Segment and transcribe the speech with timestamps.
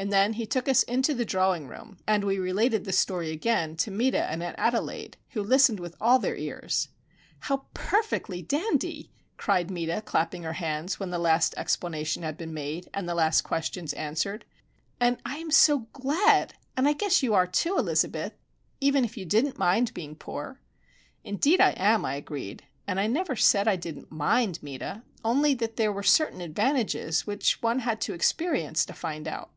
[0.00, 3.74] And then he took us into the drawing room, and we related the story again
[3.78, 6.88] to Meta and Aunt Adelaide, who listened with all their ears.
[7.40, 12.88] "How perfectly dandy!" cried Meta, clapping her hands when the last explanation had been made,
[12.94, 14.44] and the last question answered.
[15.00, 19.58] "Oh, I am so glad, and I guess you are, too, Elizabeth,—even if you didn't
[19.58, 20.60] mind being poor!"
[21.24, 22.62] "Indeed I am," I agreed.
[22.86, 27.80] "And I never said I didn't mind, Meta;—only that there were certain advantages which one
[27.80, 29.50] had to experience to find out."